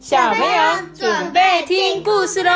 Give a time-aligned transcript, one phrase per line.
[0.00, 0.48] 小朋友
[0.94, 2.50] 准备听故事喽！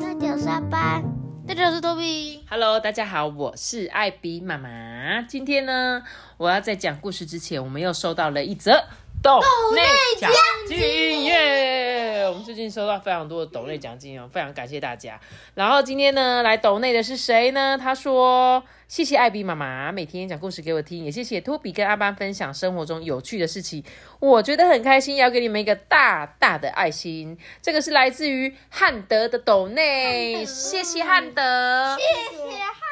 [0.00, 1.04] 大家下班，
[1.46, 2.42] 大家是托比。
[2.48, 5.20] Hello，大家好，我是艾比妈妈。
[5.28, 6.02] 今天呢，
[6.38, 8.82] 我要在讲故事之前，我们又收到了一则
[9.22, 9.38] 豆
[9.74, 9.82] 内
[10.18, 10.30] 奖
[10.66, 11.85] 金耶！
[12.28, 15.18] 我们最近收到非常多的抖内奖金哦，非常感谢大家。
[15.54, 17.78] 然后今天呢，来抖内的是谁呢？
[17.78, 23.84] 他说：“谢谢艾比妈妈每天讲故事给我听，也谢谢托比跟阿班分享生活中有趣的事情，
[24.20, 27.38] 我觉得很开心，要给你们一个大大的爱心。
[27.62, 32.85] 这个是来自于汉德的抖内，谢谢汉德。”谢谢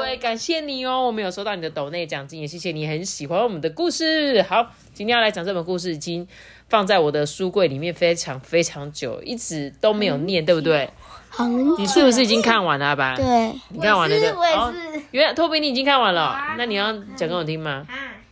[0.00, 4.42] 对，感谢你哦，我们有收到你的抖内奖金，也谢谢你很喜欢我们的故事。
[4.42, 6.26] 好，今天要来讲这本故事，已经
[6.68, 10.90] 放在我的书柜里面非常非常久，一直都没有念，对不对？
[11.30, 13.24] 很你是不是已经看完了吧？，对，
[13.70, 14.32] 你看完了对。
[14.32, 15.02] 我也哦是。
[15.10, 17.86] 原来托比你已经看完了，那你要讲给我听吗？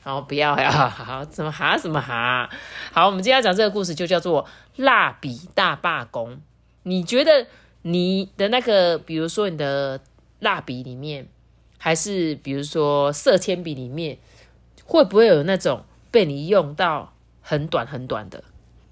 [0.04, 2.48] 好，不要呀，好，怎么哈什么哈？
[2.92, 6.40] 好，我们今天要讲这个故事就叫做蜡笔大罢工。
[6.84, 7.46] 你觉得
[7.82, 10.00] 你的那个，比如说你的
[10.42, 11.26] 蜡笔里面，
[11.78, 14.18] 还是比如说色铅笔里面，
[14.84, 18.42] 会不会有那种被你用到很短很短的？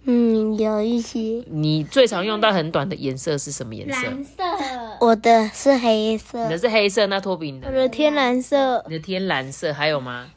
[0.04, 1.44] 嗯，有一些。
[1.48, 4.06] 你最常用到很短的颜色是什么颜色？
[4.06, 4.42] 蓝色。
[5.00, 7.68] 我的是黑色你的，是黑色，那托比你的？
[7.68, 10.30] 我的天蓝色你的天蓝色还有吗？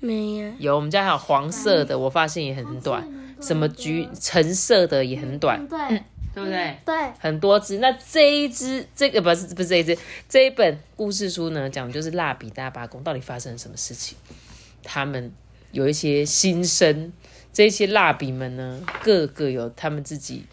[0.00, 0.52] 没有。
[0.58, 3.08] 有，我们家还有黄色的，我发现也很短，
[3.40, 6.02] 什么橘橙色的也很短，对
[6.36, 6.78] 对不对？
[6.84, 7.78] 对，很多只。
[7.78, 9.96] 那这一只，这个不是不是这一只，
[10.28, 14.18] 这一本故事书呢，讲的就是蜡笔大罢工到底发生了什么事情，
[14.82, 15.32] 他们
[15.72, 17.10] 有一些心声，
[17.54, 20.44] 这些蜡笔们呢，个个有他们自己，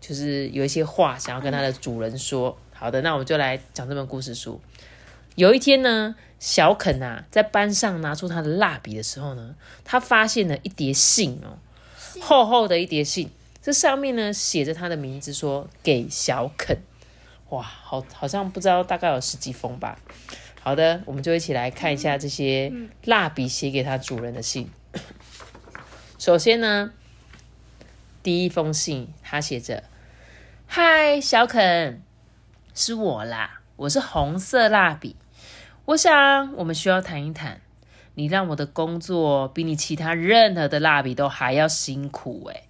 [0.00, 2.56] 就是有一些话想要跟他的主人说。
[2.72, 4.58] 好的，那我们就来讲这本故事书。
[5.34, 11.58] 有一天呢，小肯啊，在班上拿出他的蜡笔的时候呢，他发现了一叠信哦，
[12.22, 13.30] 厚厚的一叠信，
[13.68, 16.78] 这上面呢写着他的名字说，给小肯。
[17.50, 19.98] 哇，好，好像不知道大概有十几封吧。
[20.62, 22.72] 好的，我们就一起来看一下这些
[23.04, 24.70] 蜡笔写给他主人的信。
[26.18, 26.92] 首先呢，
[28.22, 29.84] 第一封信，他写着
[30.66, 32.00] ：“嗨，小肯，
[32.74, 35.14] 是我啦，我是红色蜡笔。
[35.84, 37.60] 我想我们需要谈一谈。
[38.14, 42.64] 你让我的工作比你其他任何的蜡笔都还要辛苦诶、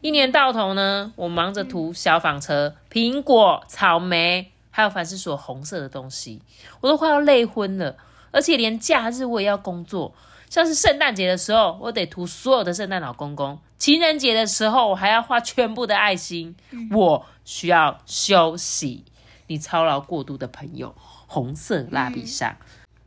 [0.00, 6.40] 一年到头呢，我忙着涂消防车、苹果、草莓，还有凡是所有红色的东西，
[6.80, 7.96] 我都快要累昏了。
[8.30, 10.14] 而且连假日我也要工作，
[10.48, 16.54] 像是圣诞节的时候，我得涂所有的圣诞老公公；情人节的时候，我还要画全部的爱心。
[16.92, 19.04] 我需要休息。
[19.48, 20.94] 你操劳过度的朋友，
[21.26, 22.54] 红色蜡笔上、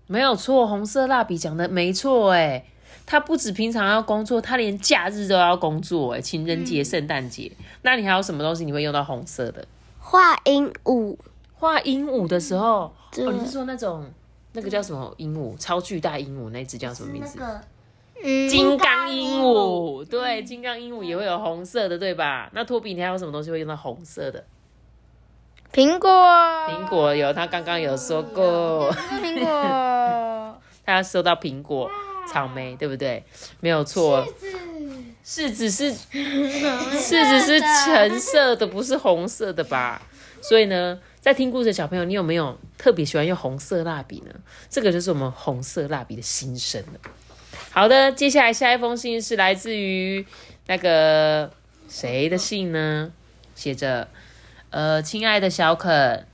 [0.07, 2.66] 没有错，红色蜡笔讲的没错，哎。
[3.11, 7.51] 他不止平常要工作，他连假日都要工作，哎，情人节、圣诞节。
[7.81, 9.67] 那你还有什么东西你会用到红色的？
[9.99, 11.17] 画鹦鹉。
[11.55, 14.09] 画鹦鹉的时候，对哦，你是说那种
[14.53, 15.57] 那个叫什么鹦鹉？
[15.57, 17.38] 超巨大鹦鹉那只叫什么名字？
[18.23, 20.05] 嗯金刚鹦鹉。
[20.05, 22.50] 对，金刚鹦鹉也会有红色的，对吧？
[22.53, 24.41] 那托比，你还有什么东西会用到红色的？
[25.73, 26.09] 苹果。
[26.09, 28.89] 苹果有，他刚刚有说过，
[29.21, 30.57] 苹果。
[30.85, 31.89] 他收到苹果、
[32.27, 33.23] 草莓，对不对？
[33.59, 34.25] 没有错。
[35.23, 40.01] 柿子是柿子是橙色的，不是红色的吧？
[40.41, 44.33] 所以呢，在听故事的小朋友，你有没有特别喜欢用红色蜡笔呢？
[44.69, 46.99] 这个就是我们红色蜡笔的心声了。
[47.69, 50.25] 好的，接下来下一封信是来自于
[50.67, 51.51] 那个
[51.88, 53.11] 谁的信呢？
[53.53, 54.07] 写着
[54.71, 56.25] ：“呃，亲爱的小肯，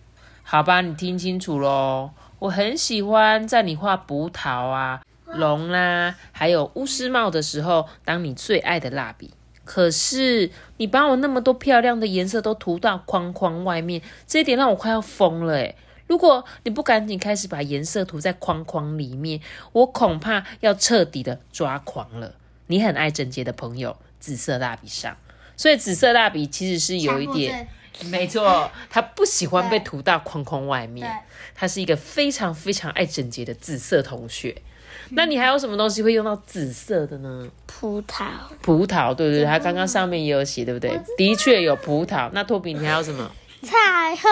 [0.43, 2.11] 好吧，你听清楚喽。
[2.39, 5.01] 我很喜欢在你画葡萄啊、
[5.33, 9.31] 龙啦、还有巫师帽的时候，当你最爱的蜡笔。
[9.65, 15.75] 可是你把我那么多漂亮的颜色都涂到框框外面，这一点让我快要疯了诶。
[16.07, 19.41] 如果你不赶紧开始把颜色涂在框框里面，
[19.73, 22.35] 我恐怕要彻底的抓狂了。
[22.67, 25.17] 你很爱整洁的朋友，紫色蜡笔上，
[25.57, 27.67] 所以紫色蜡笔其实是有一点，
[28.05, 31.05] 没错，他不喜欢被涂到框框外面。
[31.53, 34.61] 他是一个非常非常爱整洁的紫色同学。
[35.11, 37.47] 那你还有什么东西会用到紫色的呢？
[37.65, 38.25] 葡萄。
[38.61, 40.99] 葡萄，对对对，它刚刚上面也有写，对不对？
[41.17, 42.29] 的确有葡萄。
[42.33, 43.31] 那托比，你还有什么？
[43.63, 44.29] 彩虹。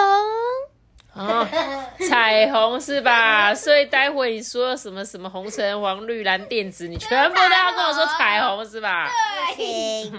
[1.13, 1.48] 哦，
[2.10, 3.54] 彩虹是吧？
[3.56, 9.10] 所以待会你说什么什么红橙黄绿蓝靛紫，你全部都要跟我说彩虹是吧？
[9.56, 10.12] 行。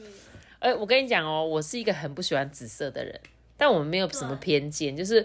[0.58, 3.20] 哎、我跟你讲哦，我是一个很不喜欢紫色的人，
[3.56, 5.24] 但我们没有什么偏见，就是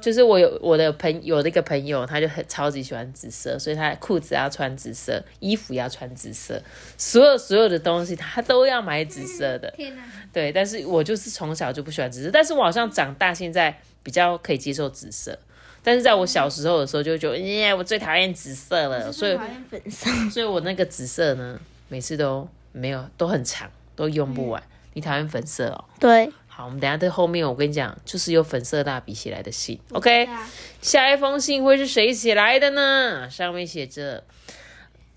[0.00, 6.62] 就是我有我的朋有的一个朋友，他就很超级喜欢紫色，所以他裤子要穿紫色，衣服要穿紫色，
[6.96, 9.70] 所有所有的东西他都要买紫色的。
[9.76, 10.02] 天哪！
[10.32, 15.38] 对，但是我就是从小就不喜欢紫色，但是我好像长大现在比较可以接受紫色，
[15.82, 20.10] 但是在我小时候的时候就会觉得，耶，我最讨厌紫色了，所以讨厌粉色。
[20.30, 24.62] 所以我那个紫色呢，每次都没有都很长，都用不完。
[24.92, 25.84] 你讨厌粉色哦？
[26.00, 26.28] 对，
[26.60, 29.80] 好，我们等下在后面，我跟你讲，就是有粉色蜡笔写来的信。
[29.92, 30.46] OK，啊
[30.82, 33.30] 下一封信会是谁写来的呢？
[33.30, 34.24] 上面写着：“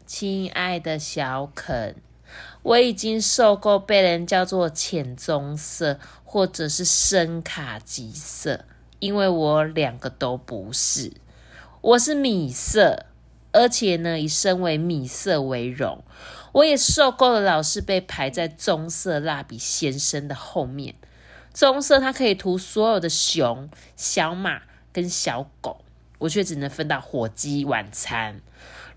[0.08, 1.98] 亲爱的小肯，
[2.62, 8.64] 我已经受够被人叫做浅棕色或者是深卡其色，
[9.00, 11.12] 因为我两个都不是，
[11.82, 13.08] 我是米色，
[13.52, 16.06] 而且呢，以身为米色为荣。
[16.54, 20.96] 我也受够了老是被排在棕色蜡笔先生的后面。
[21.54, 25.86] 棕色它可以涂所有的熊、小马跟小狗，
[26.18, 28.42] 我却只能分到火鸡晚餐。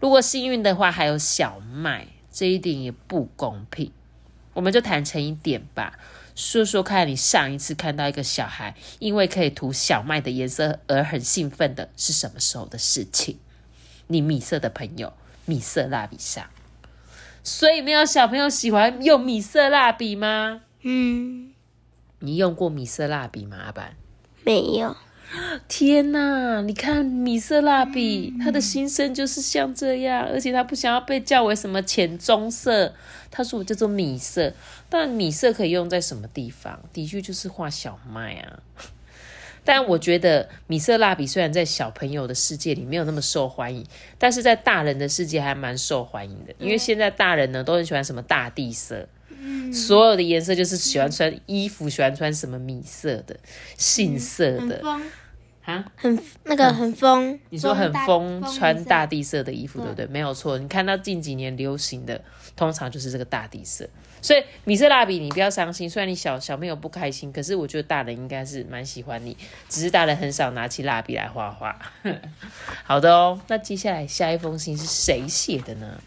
[0.00, 3.92] 如果幸运的话，还有小麦，这一点也不公平。
[4.54, 5.98] 我们就坦诚一点吧，
[6.34, 13.38] 说说看你上一次看到一个小孩因为可以涂小麦的颜色而很兴奋的是什么时候的事情？
[14.06, 15.12] 你米色的朋友，
[15.44, 16.46] 米色蜡笔上。
[17.42, 20.62] 所以没有小朋友喜欢用米色蜡笔吗？
[20.82, 21.52] 嗯，
[22.20, 23.56] 你用过米色蜡笔吗？
[23.66, 23.94] 阿班？
[24.44, 24.96] 没有。
[25.66, 32.94] 天呐，你看米色蜡笔，他的心声就是像这样，而且他不想要被叫为什么浅棕色，
[33.28, 34.52] 他说我叫做米色。
[34.88, 36.80] 但米色可以用在什么地方？
[36.92, 38.60] 的确就是画小麦啊。
[39.64, 43.84] 但我觉得米色蜡笔虽然在小朋友的世界里没有那么受欢迎，
[44.16, 46.54] 但是在大人的世界还蛮受欢迎的。
[46.60, 49.08] 因为现在大人呢都很喜欢什么大地色，
[49.72, 53.36] 所有的颜色就是喜欢穿衣服，喜欢穿什么米色的、
[53.76, 55.02] 杏色的风，
[55.64, 55.84] 啊。
[55.96, 57.38] 很那个很风。
[57.50, 60.06] 你说很疯穿大地色的衣服，对对不对？
[60.06, 60.58] 没有错。
[60.58, 62.22] 你看到近几年流行的，
[62.54, 63.88] 通常就是这个大地色。
[64.22, 65.88] 所以米色蜡笔，你不要伤心。
[65.88, 69.36] 虽然你小小朋友不开心，可是我觉得大人应该是蛮喜欢你，
[69.68, 71.78] 只是大人很少拿起蜡笔来画画。
[72.82, 76.00] 好的哦，那接下来下一封信是谁写的呢？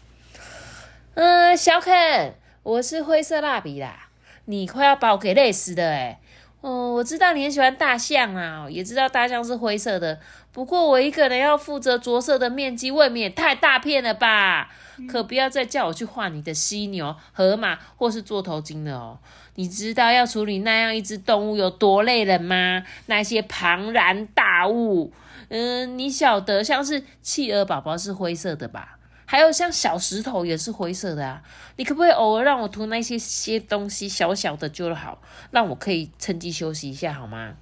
[1.14, 4.08] 嗯，小肯，我是灰色蜡笔啦。
[4.44, 6.20] 你快要把我给累死的哎！
[6.60, 10.20] 哦，我知道你很喜欢大象啊，也知道大象是灰色的。
[10.52, 14.68] 不过我一个人要负责着色的面积，未免也太大片了吧？
[15.08, 19.18] 可不要再叫我去画你的犀牛、河马或是座头鲸了哦。
[19.54, 22.82] 你知道要处理那样一只动物有多累人吗？
[23.06, 25.12] 那些庞然大物，
[25.48, 28.98] 嗯，你晓得，像是企鹅宝宝是灰色的吧？
[29.30, 31.40] 还有像小石头也是灰色的啊，
[31.76, 35.22] 你可不可以偶尔让我涂那些些东西小小的就好，
[35.52, 37.52] 让我可以趁机休息一下好吗？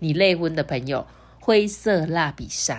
[0.00, 1.06] 你累昏的朋友，
[1.40, 2.78] 灰色蜡笔上，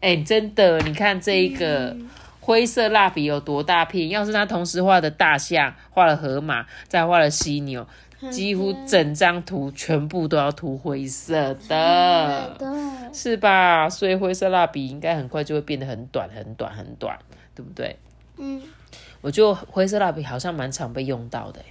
[0.00, 1.94] 哎、真的，你看这一个
[2.40, 4.08] 灰色蜡笔有多大片？
[4.08, 7.86] 要是他同时画的大象，画了河马，再画了犀牛，
[8.30, 12.56] 几乎整张图全部都要涂灰色的。
[13.12, 13.88] 是吧？
[13.88, 17.18] 所以灰色蜡笔应该很快就会变得很短、很短、很短，
[17.54, 17.98] 对不对？
[18.36, 18.62] 嗯，
[19.20, 21.66] 我觉得灰色蜡笔好像蛮常被用到的欸，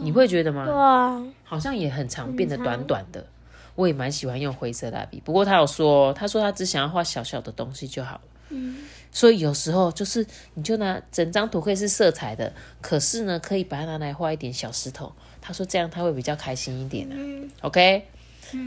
[0.00, 0.64] 你会觉得吗？
[0.70, 3.26] 哇，好像也很常变得短短的。
[3.74, 8.20] 我也蛮喜欢用灰色蜡笔，不过他有说，他说他只想要画小小的东西就好了。
[8.50, 8.76] 嗯，
[9.12, 15.12] 所以有时候就是你就拿整张图可以是色彩的，可是呢，可以把它拿来画一点小石头。
[15.40, 17.14] 他说这样他会比较开心一点啊。
[17.16, 18.06] 嗯 OK，、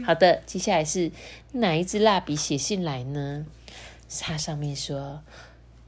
[0.06, 1.10] 好的，接下来是
[1.52, 3.46] 哪一支蜡笔写信来呢？
[4.20, 5.22] 它上面说：“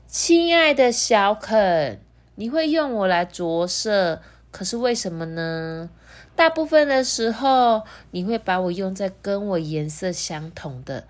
[0.09, 2.01] 亲爱的小肯，
[2.35, 5.91] 你会用我来着色，可是为什么呢？
[6.35, 11.07] 大部分的时候，你会把我用在跟我颜色相同的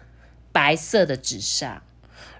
[0.53, 1.83] 白色的纸上。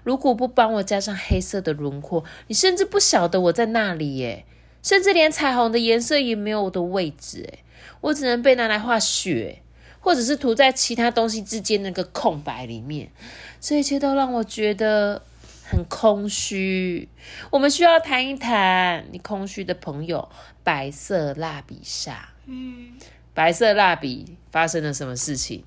[0.03, 4.45] 如果不帮我加上黑色的轮廓，你甚至不晓得我在那里耶。
[4.87, 7.59] 甚至连彩虹的颜色也没有我的位置诶，
[7.99, 9.61] 我只能被拿来画雪，
[9.99, 13.11] 或者是涂在其他东西之间那个空白里面。
[13.59, 15.21] 这一切都让我觉得
[15.65, 17.09] 很空虚。
[17.51, 20.29] 我们需要谈一谈你空虚的朋友——
[20.63, 22.29] 白色蜡笔下。
[22.45, 22.93] 嗯，
[23.33, 25.65] 白色蜡笔发生了什么事情？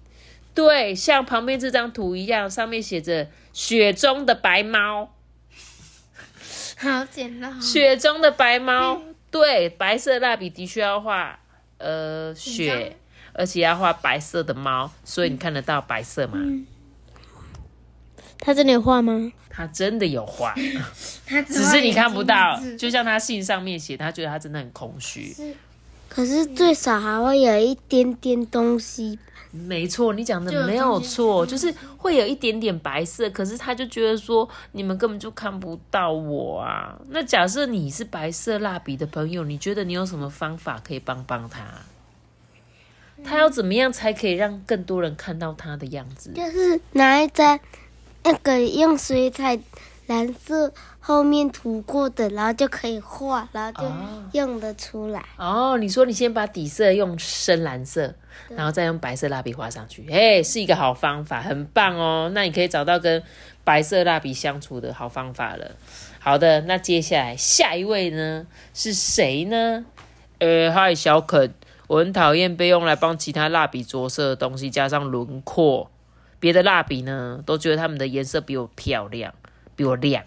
[0.55, 5.11] 对，像旁边这张图一样，上面写着“雪中的白猫”。
[6.81, 7.61] 好简陋。
[7.63, 11.39] 雪中的白猫，对，白色蜡笔的确要画
[11.79, 12.97] 呃雪，
[13.33, 16.39] 而且要画白色的猫，所以你看得到白色吗？
[18.39, 19.33] 他真的有画吗？
[19.49, 20.55] 他真的有画，
[21.27, 22.59] 他只是你看不到。
[22.79, 25.35] 就像他信上面写，他觉得他真的很空虚。
[26.09, 29.19] 可是最少还会有一点点东西。
[29.53, 36.97] 没错，你讲的没有错，就是会有一点点白色，可是他就觉得说你们根本就看不到我啊。
[37.09, 41.65] 那假设你是白色蜡笔的朋友，你觉得你有什么方法可以帮帮他？
[43.23, 46.33] 他要怎么样才可以让更多人看到他的样子？
[46.33, 47.59] 就是拿一张
[48.23, 49.59] 那个用水彩
[50.07, 55.25] 蓝色后面涂过的，然后就可以画，然后就哦用得出来。
[55.37, 58.15] 哦，你说你先把底色用深蓝色，
[58.51, 62.31] 然后再用白色蜡笔画上去，哎，是一个好方法，很棒哦。
[62.35, 63.23] 那你可以找到跟
[63.65, 65.73] 白色蜡笔相处的好方法了。
[66.19, 69.87] 好的，那接下来下一位呢是谁呢？
[70.39, 71.53] 呃，嗨，小肯，
[71.87, 75.91] 我很讨厌被用来帮其他蜡笔着色的东西加上轮廓。
[76.39, 79.35] 别的蜡笔呢，都觉得它们的颜色比我漂亮，
[79.77, 80.25] 比我亮。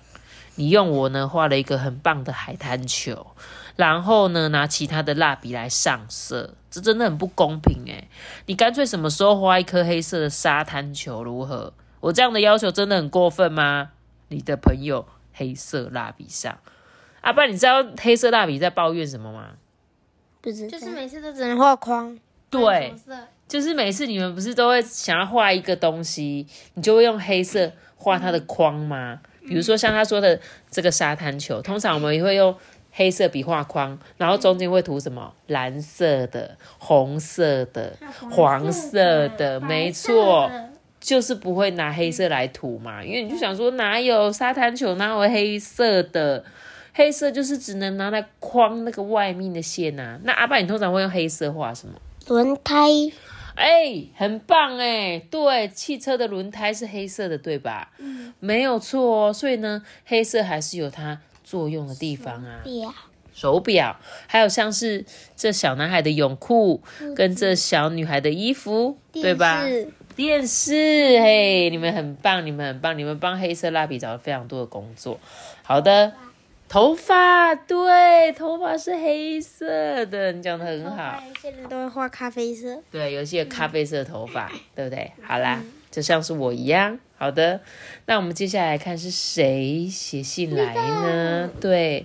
[0.56, 3.28] 你用我呢画了一个很棒的海滩球，
[3.76, 8.08] 然后呢拿其他的蜡笔来上色，这真的很不公平诶。
[8.46, 11.74] 你干脆什么时候画一颗黑色的沙滩球如何？
[12.00, 13.92] 我这样的要求真的很过分吗？
[14.28, 16.58] 你的朋友黑色蜡笔上，
[17.22, 19.52] 阿爸，你知道黑色蜡笔在抱怨什么吗？
[20.42, 22.20] 不知就是每次都只能画框。
[22.50, 22.94] 对，
[23.48, 29.22] 就是每次你们不是都会想要画一个东西，你就会用黑色画它的框吗？
[29.48, 32.56] 比如说像他说的这个沙滩球，通常我们也会用
[32.92, 35.34] 黑色笔画框，然后中间会涂什么？
[35.48, 37.98] 蓝色的、红色的、
[38.32, 40.50] 黄色的，没错，
[41.00, 46.44] 就是不会拿黑色来涂嘛，因为你就想说哪有沙滩球哪有黑色的？
[46.96, 51.96] 黑色就是只能拿来框那个外面的线呐、那阿爸，你通常会用黑色画什么？
[52.28, 52.88] 轮胎
[53.56, 57.92] 哎、很棒哎，对，汽车的轮胎是黑色的，对吧？
[58.00, 59.34] 嗯，没有错哦。
[59.34, 62.62] 所以呢，黑色还是有它作用的地方啊。
[62.64, 62.94] 表，
[63.34, 65.06] 手表，还有像是
[65.36, 66.82] 这小男孩的泳裤，
[67.16, 69.64] 跟这小女孩的衣服，对吧？
[69.64, 70.74] 电视电视，
[71.22, 75.20] 嘿，你们很棒，你们很棒，你们帮黑色蜡笔找了非常多的工作。
[75.64, 76.14] 好的，
[76.74, 81.22] 头发，对，头发是黑色的，你讲的很好。
[81.30, 82.82] 有些人都会画咖啡色。
[82.90, 85.12] 对，有一些咖啡色头发， 对不对？
[85.22, 85.62] 好啦，
[85.92, 86.98] 就像是我一样。
[87.16, 87.62] 好的，
[88.08, 91.48] 那我们接下来看是谁写信来呢？
[91.62, 92.04] 对，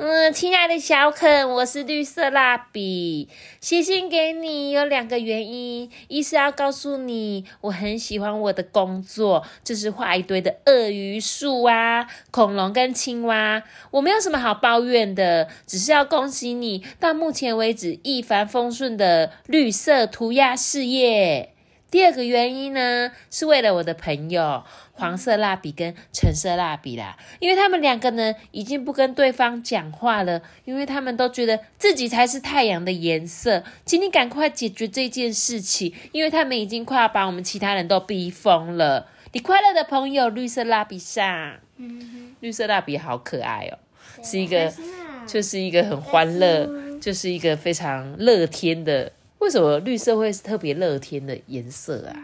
[0.00, 3.28] 嗯，亲爱的小肯，我是绿色蜡笔，
[3.60, 21.54] 写信给你有两个原因，一是要告诉你我很喜欢我的工作，就是画一堆的鳄鱼、树啊、恐龙跟青蛙，我没有什么好抱怨的，只是要恭喜你到目前为止一帆风顺的绿色涂鸦事业。
[21.90, 39.08] 第二个原因呢，是为了我的朋友黄色蜡笔跟橙色蜡笔啦，因为他们两个呢已经不跟对方讲话了，因为他们都觉得自己才是太阳的颜色，请你赶快解决这件事情，因为他们已经快要把我们其他人都逼疯了。
[39.32, 41.54] 你快乐的朋友绿色蜡笔上，
[42.40, 43.78] 绿色蜡笔好可爱哦，
[44.22, 44.70] 是一个
[45.26, 46.68] 就是一个很欢乐，
[47.00, 49.12] 就是一个非常乐天的。
[49.38, 52.16] 为什么绿色会是特别乐天的颜色啊？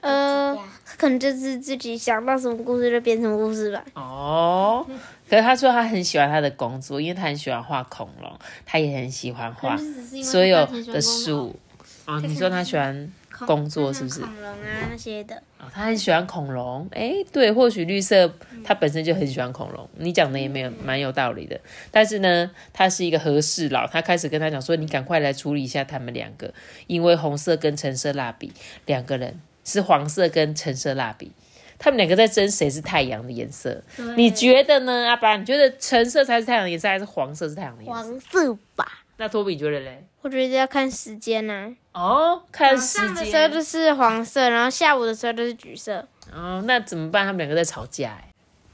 [0.00, 0.56] 呃，
[0.96, 3.84] 可能就是自己想到什么故事就编什么故事吧。
[3.94, 4.86] 哦，
[5.28, 8.30] 可是他说他很喜欢他的工作，因为他很喜欢画恐龙，
[8.64, 9.76] 他也很喜欢画
[10.22, 11.56] 所有的树。
[12.04, 13.12] 哦，你说他喜欢
[13.44, 14.20] 工作是不是？
[14.20, 15.36] 恐龙啊那些的。
[15.58, 16.88] 哦，他很喜欢恐龙。
[16.92, 18.32] 诶，对，或许绿色
[18.64, 19.88] 他本身就很喜欢恐龙。
[19.96, 21.58] 你讲的也没有蛮有道理的。
[21.90, 26.54] 但是呢，他是一个和事佬，他开始跟他讲说：“你赶快来处理一下他们两个，
[26.86, 28.52] 因为红色跟橙色蜡笔
[28.86, 31.32] 两个人是黄色跟橙色蜡笔，
[31.78, 33.82] 他们两个在争谁是太阳的颜色。
[34.16, 35.36] 你觉得呢，阿爸？
[35.36, 38.02] 你觉得橙色才是太阳的颜色，还是黄色是太阳的颜色？
[38.02, 40.04] 黄色吧，那托比觉得嘞？
[40.22, 43.48] 我觉得要看时间呐、哦，看时上的时候。
[43.48, 46.06] 就是黄色，然后下午的时候就是橘色。
[46.34, 47.24] 哦，那怎么办？
[47.24, 48.24] 他们两个在吵架、欸，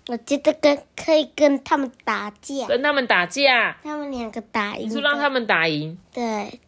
[0.09, 3.77] 我觉得跟可以跟他们打架，跟他们打架。
[3.83, 6.59] 他们两个打赢的，你说让他们打赢，对，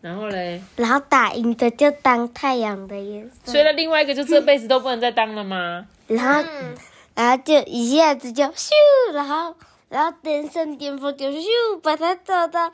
[0.00, 5.86] 然后嘞，然后打赢的就当太阳的颜色，所以那另外一个就这辈子都不能再当了吗？
[6.06, 6.48] 然后、
[7.14, 8.70] 然后就一下子就咻，
[9.14, 9.56] 然后
[9.88, 11.46] 然后人生巅峰就咻
[11.82, 12.70] 把它找到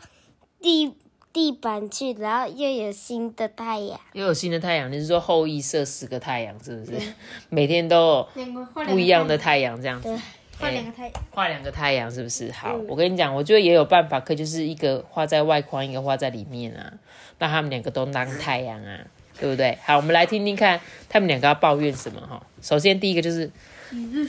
[0.61, 0.93] 地
[1.33, 7.00] 地板去，然后又有新的太阳，又有新的太阳，你是说后羿射十个太阳是不是？
[7.49, 10.17] 每天都有不一样的太阳这样子对，
[10.59, 12.50] 画哎两个太阳，画两个太阳是不是？
[12.52, 16.93] 好，我跟你讲，我觉得也有办法，可以就是一个画在外框，一个画在里面啊，
[17.38, 18.99] 让他们两个都当太阳啊，
[19.38, 19.79] 对不对？
[19.85, 22.45] 好，我们来听听看他们两个要抱怨什么哈。
[22.61, 23.50] 首先第一个就是，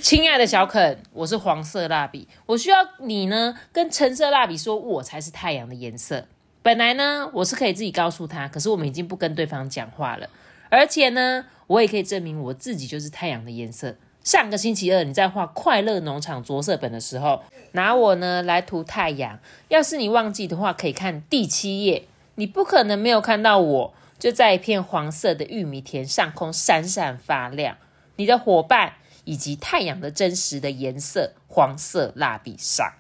[0.02, 6.26] 亲爱的小肯，我是黄色蜡笔，我需要你呢跟橙色蜡笔说，我才是太阳的颜色。
[6.64, 10.28] 本来呢，我是可以自己告诉他，可是我们已经不跟对方讲话了。
[10.70, 13.96] 而且呢，我也可以证明我自己就是太阳的颜色。
[14.24, 19.40] 上个星期二你在画《快乐农场》着色本的时候，拿我呢来涂太阳。
[19.68, 22.06] 要是你忘记的话，可以看第七页。
[22.36, 27.78] 你不可能没有看到我，就在一片黄色的玉米田上空闪闪发亮。
[28.16, 28.94] 你的伙伴
[29.26, 32.94] 以及太阳的真实的颜色——黄色蜡笔上。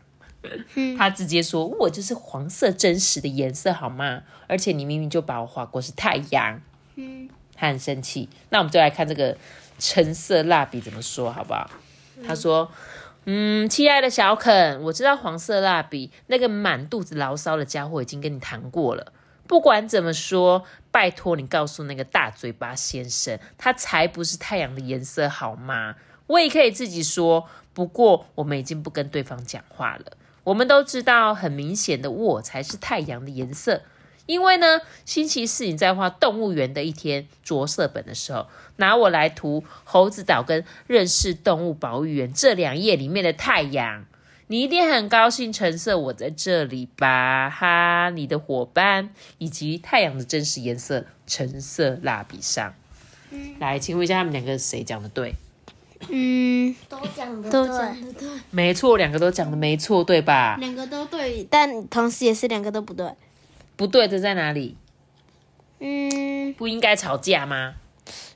[0.98, 4.24] 他直接说：“我就是黄色真实的颜色，好吗？
[4.48, 6.60] 而且你明明就把我画过是太阳。”
[6.96, 8.28] 嗯，他很生气。
[8.50, 9.38] 那我们就来看这个
[9.78, 11.70] 橙色蜡笔怎么说，好不好？
[12.26, 12.72] 他说
[13.26, 19.14] ：“嗯，亲爱的小肯，我知道黄色蜡笔那个满肚子牢骚的家伙已经跟你谈过了。
[19.48, 25.96] 不管怎么说，拜托你告诉那个大嘴巴先生，他才不是太阳的颜色，好吗？
[26.32, 27.48] 我也可以自己说。
[27.74, 33.84] 不过我们已经不跟对方讲话了。”我们都知道，很明显的，我才是太阳的颜色。
[34.26, 38.48] 因为呢，星期四你在画动物园的一天着色本的时候，
[38.78, 44.06] 拿我来涂猴子岛跟认识动物保育员这两页里面的太阳，
[44.48, 47.50] 你一定很高兴，橙色我在这里吧？
[47.50, 52.74] 哈，你的伙伴以及太阳的真实颜色，橙色蜡笔上。
[53.60, 55.36] 来，请问一下，他们两个谁讲的对？
[56.10, 60.58] 嗯，都讲的都对讲的对，没错，两个都讲的没错，对吧？
[60.60, 63.10] 两个都对，但同时也是两个都不对。
[63.76, 64.76] 不对的在哪里？
[65.80, 67.74] 嗯，不应该吵架吗？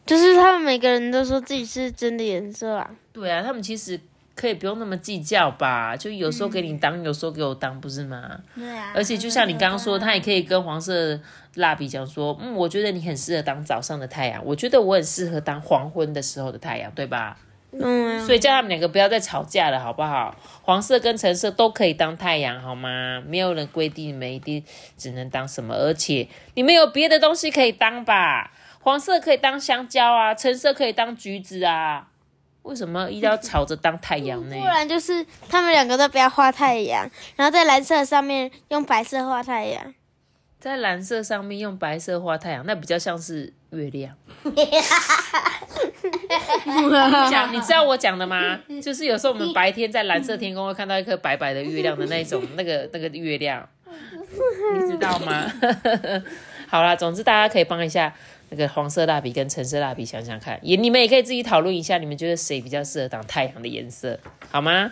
[0.05, 2.89] 就是他们每个人都说自己是真的颜色啊。
[3.11, 3.99] 对啊，他们其实
[4.35, 5.95] 可以不用那么计较吧？
[5.95, 8.39] 就有时候给你当，有时候给我当，不是吗？
[8.55, 11.19] 对啊而且就像你刚刚说，他也可以跟黄色
[11.55, 17.37] 蜡笔讲说，嗯，我觉得你很适合当早上的太阳，我觉得我很适合当黄昏的时候的太阳，对吧？
[17.79, 20.35] 嗯，所以叫他们两个不要再吵架了，好不好？
[20.63, 23.21] 黄色跟橙色都可以当太阳，好吗？
[23.25, 24.63] 没有人规定你们一定
[24.97, 28.51] 只能当什么，而且你们有别的东西可以当吧？
[28.81, 32.07] 黄色可以当香蕉啊，橙色可以当橘子啊，
[32.63, 34.55] 为什么一定要吵着当太阳呢？
[34.57, 39.93] 不然就是他们两个都不要画太阳，然后在蓝色上面用白色画太阳。
[40.65, 44.11] 在蓝色上面用白色画太阳，那比较像是月亮。
[47.29, 48.59] 讲，你知道我讲的吗？
[48.81, 55.53] 就是有时候我们白天在蓝色天空会看到一颗白白的月亮的那种， 那个那个月亮，你知道吗？
[56.67, 58.11] 好啦，总之大家可以帮一下
[58.49, 64.91] 那个黄色蜡笔跟橙色蜡笔想想看，也你们也可以自己讨论一下，你们觉得谁比较适合当太阳的颜色，好吗？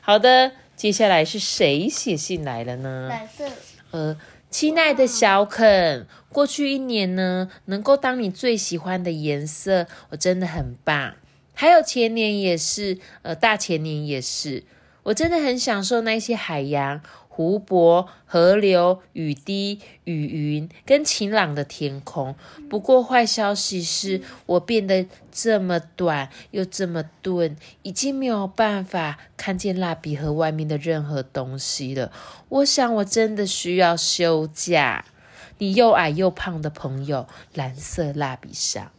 [0.00, 3.08] 好的，接下来是谁写信来了呢？
[3.10, 3.44] 蓝色，
[3.90, 4.16] 呃，
[4.52, 11.14] 亲爱的小肯，过去一年呢，能够当你最喜欢的颜色，我真的很棒。
[11.54, 14.64] 还有前年也是，呃，大前年也是，
[15.04, 17.00] 我真的很享受那些海洋、
[17.34, 22.36] 湖泊、河流、雨滴、雨云跟晴朗的天空。
[22.68, 32.12] 不过坏消息是我变得这么短又这么钝，已经没有办法看见蜡笔盒外面的任何东西了。
[32.50, 35.06] 我想我真的需要休假。
[35.56, 38.92] 你又矮又胖的朋友，蓝色蜡笔上。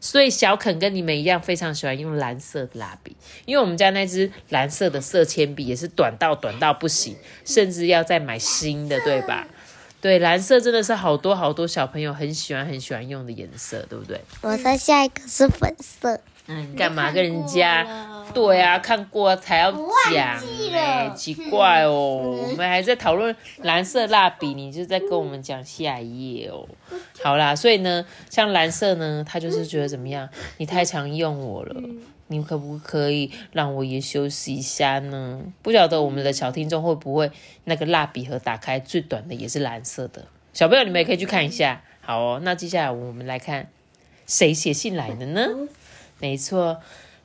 [0.00, 9.46] 所以小肯跟你们一样，非常喜欢用蓝色的蜡笔，因为我们家那支蓝色的色铅笔也是短到短到不行，甚至要再买新的，对吧？
[10.00, 14.18] 对，蓝色真的是好多好多小朋友很喜欢很喜欢用的颜色，对不对？
[14.40, 17.84] 我的下一个是粉色，嗯，干嘛跟人家？
[18.32, 26.66] 对啊，看过才要讲哎、奇怪哦，我们还在讨论蓝色蜡笔，你就在跟我们讲下一页哦。
[27.22, 30.28] 好啦，所以呢，像蓝色呢，他就是觉得怎么样？
[30.58, 31.82] 你太常用我了，
[32.28, 35.42] 你可不可以让我也休息一下呢？
[35.62, 37.30] 不晓得我们的小听众会不会
[37.64, 40.24] 那个蜡笔盒打开最短的也是蓝色的？
[40.52, 41.82] 小朋友你们也可以去看一下。
[42.00, 43.68] 好哦，那接下来我们来看
[44.26, 45.48] 谁写信来的呢？
[46.18, 46.80] 没错，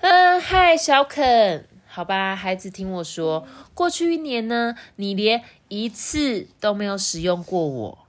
[0.07, 8.07] 嗯，嗨，小肯，好吧，孩子，听我说，过去一年呢，你连一次都没有使用过我，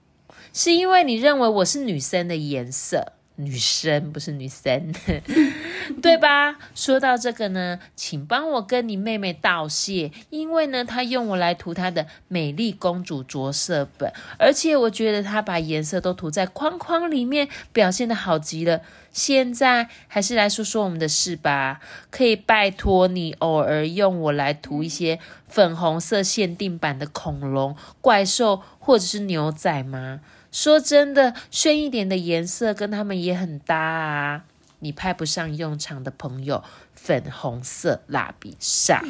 [0.52, 4.92] 是因为你认为我是女生的颜色，女生不是女生，
[6.02, 6.58] 对吧？
[6.74, 18.82] 说到这个呢，请帮我跟你妹妹道谢，因为呢，她用我来涂她的美丽公主着色本，而且我觉得她把颜色都涂在框框里面，表现的好极了。
[19.16, 30.20] 现在还是来说说我们的事吧，可以拜托你偶尔用我来涂一些粉红色限定版的恐龙、怪兽或者是牛仔吗？
[30.52, 34.44] 说真的，炫一点的颜色跟他们也很搭啊。
[34.80, 39.02] 你派不上用场的朋友，粉红色蜡笔上。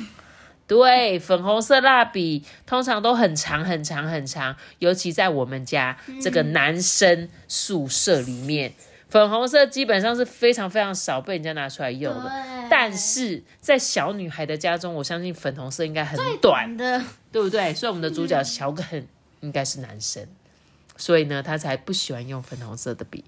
[0.68, 8.74] 对，粉红色蜡笔通常都很长很长很长，尤其在我们家这个男生宿舍里面，
[9.08, 12.30] 粉红色基本上是非常非常少被人家拿出来用的。
[12.68, 17.72] 但是在小女孩的家中，我相信粉红色应该很短，的对不对？
[17.72, 19.06] 所以我们的主角小肯
[19.40, 20.26] 应该是男生，
[20.96, 23.24] 所以呢，他才不喜欢用粉红色的笔。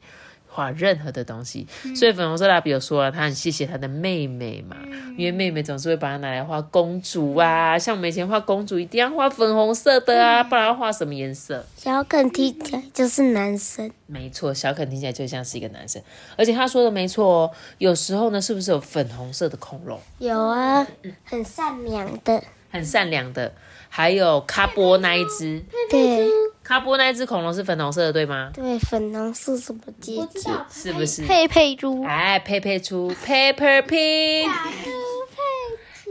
[0.49, 4.77] 画任何的东西，所以粉红色蜡笔有说了，他很谢谢他的妹妹嘛，
[5.17, 11.65] 因为妹妹总是会把它拿来画公主啊，像我们以前画公主一定要画粉红色的啊，不然要画什么颜色？
[11.77, 16.03] 小肯听起来就是男生，没错，小肯听起来就像是一个男生，
[16.37, 20.01] 而且他说的没错哦，有时候呢，是不是有粉红色的恐龙？
[20.19, 20.87] 有啊，
[21.25, 23.53] 很善良的，很善良的，
[23.89, 26.29] 还有卡波那一只，对
[26.63, 28.51] 卡波那一只恐龙是粉红色的，对吗？
[28.55, 30.51] 对，粉红色什么姐姐？
[30.71, 31.25] 是不是？
[31.25, 34.49] 佩佩猪，哎，佩佩猪，Pepper Pig。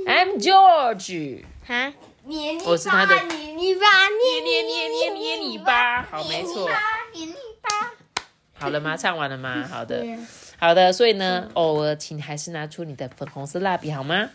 [0.06, 1.44] I'm George。
[1.66, 1.94] 哈，
[2.26, 6.68] 捏泥我是他的捏泥巴，捏捏捏捏捏你吧，好，没错。
[7.14, 7.70] 捏泥巴。
[8.60, 8.98] 好了吗？
[8.98, 9.68] 唱完了吗？
[9.70, 10.04] 好的，
[10.58, 10.92] 好的。
[10.92, 14.30] 所以呢，偶尔请还是拿出你的粉红色蜡笔好吗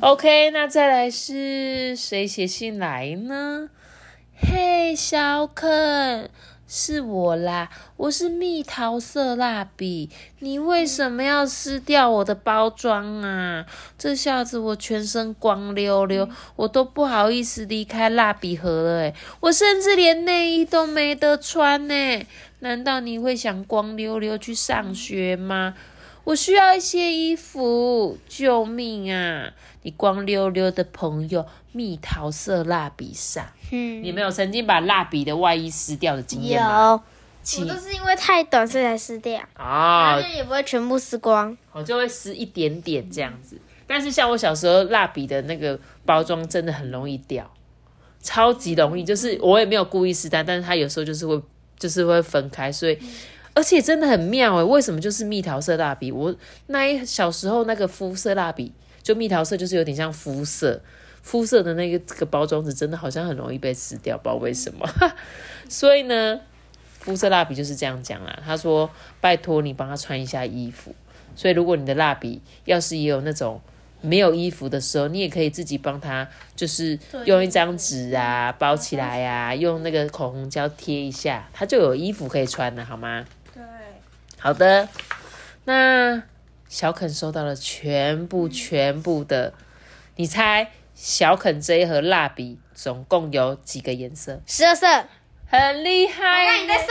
[0.00, 3.68] ？OK，那再来是谁写信来呢？
[4.40, 6.28] 嘿，小肯，
[6.68, 10.10] 是我啦，我是蜜桃色蜡笔。
[10.38, 13.66] 你为什么要撕掉我的包装啊？
[13.98, 22.26] 这下子我全身光溜溜，我都不好意思离开蜡笔盒了诶我甚至连内衣都没得穿呢。
[22.60, 25.74] 难道你会想光溜溜去上学吗？
[26.28, 29.50] 我需要一些衣服，救命啊！
[29.80, 36.90] 你光溜溜的朋友，蜜桃色蜡笔上，嗯，你们有曾经把蜡笔的外衣撕掉的经验吗？
[36.90, 37.00] 有，
[37.42, 41.56] 请我都是因为太短所以才撕掉，啊但，是也不会全部撕光。
[41.72, 43.58] 我就会撕一点点这样子。
[43.86, 47.50] 但是像我小时候，蜡笔的那个包装真的很容易掉，
[48.20, 49.02] 超级容易。
[49.02, 51.40] 就是我也没有故意撕它，但是它有时候就是会，
[51.78, 52.98] 就是会分开，所以。
[53.58, 56.12] 而且真的很妙诶，为什么就是蜜桃色蜡笔？
[56.12, 56.32] 我
[56.68, 60.80] 那一小时候那个肤色蜡笔，就蜜桃色，就是有点像肤色，
[61.22, 64.88] 肤色的那个这个包装纸，真的好像很容易被撕掉，不知道为什么。
[65.68, 66.38] 所以呢，
[67.00, 68.38] 肤色蜡笔就是这样讲啦。
[68.46, 68.88] 他说
[69.20, 70.94] ：“拜托你帮他穿一下衣服。”
[71.34, 73.60] 所以如果你的蜡笔要是也有那种
[74.00, 83.24] 没有衣服的时候，你也可以自己帮他，就是用一张纸啊包起来呀、用那个口红胶贴一下，它就有衣服可以穿了，好吗？
[84.38, 84.88] 对，好的，
[85.64, 86.22] 那
[86.68, 89.52] 小肯收到了全部全部的，
[90.16, 94.40] 你猜小肯这一盒蜡笔总共有几个颜色？
[94.46, 94.86] 十二色，
[95.46, 96.88] 很厉害，那你再算。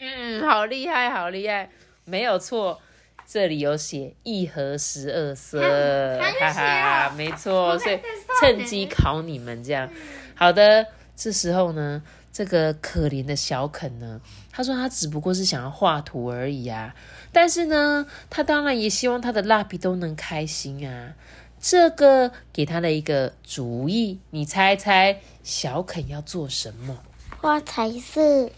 [0.00, 1.70] 嗯，好厉害，好厉害，
[2.04, 2.80] 没有错。
[3.26, 7.98] 这里有写一盒十二色，哈哈，没错，所以
[8.38, 9.88] 趁机考你们这样。
[10.34, 12.02] 好的，这时候呢，
[12.34, 14.20] 这个可怜的小肯呢，
[14.50, 16.92] 他说他只不过是想要画图而已啊，
[17.30, 21.14] 但是呢，他当然也希望他的蜡笔都能开心啊。
[21.60, 26.98] 这个给他了一个主意，你猜猜小肯要做什么？
[27.40, 28.50] 画彩色，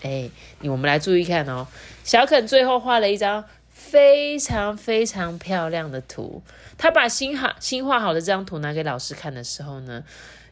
[0.00, 1.66] 哎，你我们来注意看哦，
[2.02, 6.42] 小肯最后画了一张非常非常漂亮的图。
[6.78, 10.02] 他把新好新画好的这张图拿给老师看的时候呢，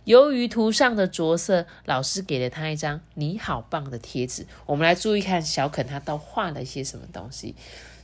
[0.04, 4.46] 由于图上的着色，老师给了他一张“你好棒”的贴纸。
[4.66, 7.54] 我们来注意看小肯他都画了一些什么东西。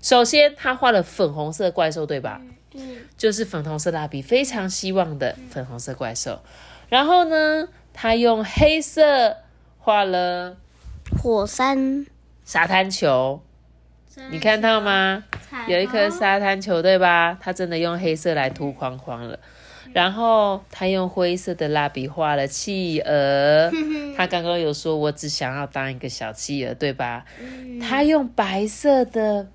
[0.01, 2.41] 首先，他画了粉红色怪兽，对吧？
[2.75, 6.41] 嗯，就是粉红色蜡笔非常希望的粉红色怪兽。
[6.89, 9.37] 然后呢，他用黑色
[9.79, 10.57] 画了
[11.21, 12.07] 火山，
[12.45, 13.43] 沙滩球，
[14.31, 15.25] 你看到吗？
[15.67, 17.37] 有一颗沙滩球，对吧？
[17.41, 19.41] 他真的用黑色来涂框框了。
[19.93, 23.71] 然后他用灰色的蜡笔画了企鹅。
[24.17, 27.25] 他刚刚有说，我只想要当一个小企鹅，对吧？
[27.81, 29.49] 他用白色的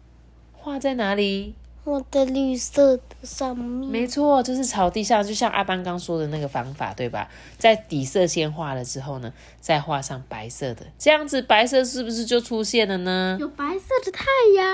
[0.54, 1.56] 画在哪里？
[1.86, 7.30] 我的绿色的上面，没错，就是草地上，就像阿班刚说的那个方法，对吧？
[7.58, 13.36] 在底色先画了之后呢，再画上白色的，这样子白色是不是就出现了呢？
[13.38, 14.24] 有白色的太
[14.56, 14.66] 阳，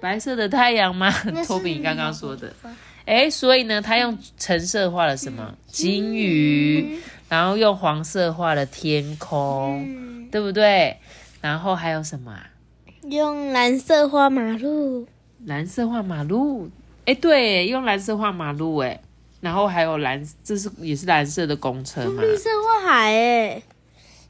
[0.00, 1.12] 白色的太阳吗？
[1.46, 2.50] 托 比你刚刚说的。
[3.10, 5.52] 哎，所以呢，他用橙色画了什么？
[5.66, 6.96] 金鱼，
[7.28, 10.96] 然后用黄色画了天空，嗯，对不对？
[11.40, 12.46] 然后还有什么啊？
[13.02, 15.08] 用蓝色画马路，
[15.44, 16.70] 蓝色画马路，
[17.04, 19.00] 哎，对，用蓝色画马路，哎，
[19.40, 22.22] 然后还有蓝，这是也是蓝色的公车嘛？
[22.22, 23.62] 绿色画海，哎，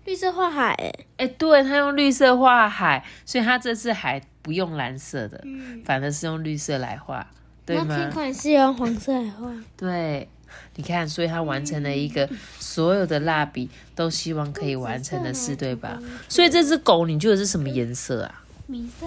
[0.07, 7.27] 绿色画海，哎，哎，对，他用绿色画海，所以他这次还不用蓝色的，嗯，反而是用绿色来画，
[7.71, 8.11] 对然后天吗？
[8.13, 10.29] 空也是用黄色来画，对，
[10.75, 12.29] 你看，所以他完成了一个
[12.59, 16.03] 所有的蜡笔都希望可以完成的事，对吧？
[16.29, 18.43] 所以这只狗你觉得是什么颜色啊？
[18.67, 19.07] 米色，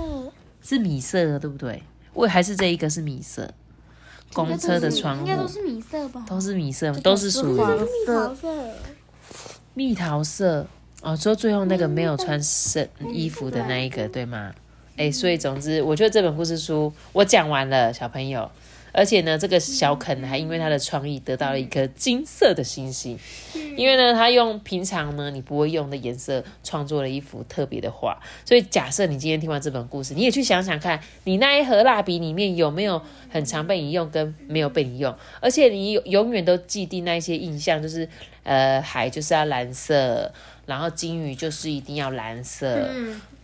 [0.61, 1.83] 是米色的，对不对？
[2.13, 3.53] 我还是这一个是米色，
[4.31, 6.25] 公车的窗户应该都是米色吧？
[6.25, 8.71] 都是米色，都是属于黄蜜色桃，色，
[9.73, 10.65] 蜜桃色
[11.01, 11.13] 哦。
[11.17, 14.53] 说最后那个没有穿身衣服的那一个，对吗？
[14.95, 18.49] 哎，所以总之，我觉得这本故事书我讲完了，小朋友。
[18.95, 23.17] 而且呢，这个小肯还因为他的创意得到了一颗金色的星星，
[23.75, 28.21] 因为呢，他用平常呢你不会用的颜色创作了一幅特别的画。
[28.45, 33.01] 所以假设你今天听完这本故事，你也去想想看，你那一盒蜡笔里面有没有
[33.31, 38.07] 很常被你用跟没有被你用，而且你永远都记定那一些印象，就是
[38.43, 40.31] 呃海就是要蓝色，
[40.67, 42.91] 然后金鱼就是一定要蓝色。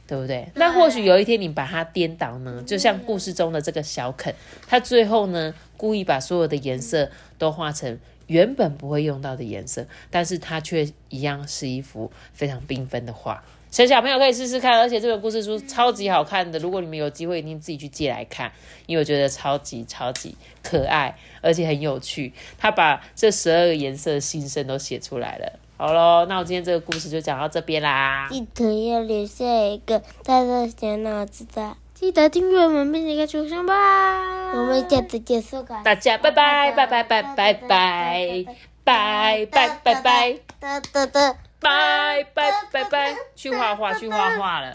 [0.10, 0.50] 对不对？
[0.56, 4.34] 那或许有一天你把它颠倒呢，就像故事中的这个小肯，
[4.67, 13.43] 他最后呢故意把所有的颜色都画成原本不会用到的颜色，但是它却一样是一幅非常缤纷的画。
[13.69, 18.52] 所以小朋友可以试试看，而且这本故事书超级好看的，如果你们有机会，一定自己去借来看，
[18.88, 22.34] 因为我觉得超级超级可爱，而且很有趣。
[22.58, 25.60] 他把这十二个颜色的心声都写出来了。
[25.80, 28.28] 好喽，那我今天这个故事就讲到这边啦。
[28.30, 34.52] 记得要留下一个大大小脑子的，记得订阅我们并且开出声吧。
[34.52, 35.82] 我们下次结束吧。
[35.86, 38.46] 大家拜拜拜拜拜拜拜
[38.84, 44.74] 拜拜拜拜哒哒哒拜拜拜拜，去画画去画画了，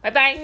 [0.00, 0.36] 拜拜。
[0.36, 0.40] 哒。